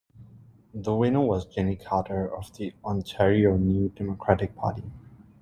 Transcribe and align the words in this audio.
The 0.73 0.95
winner 0.95 1.19
was 1.21 1.45
Jenny 1.45 1.75
Carter 1.75 2.25
of 2.35 2.57
the 2.57 2.73
Ontario 2.83 3.55
New 3.55 3.89
Democratic 3.89 4.55
Party. 4.55 4.89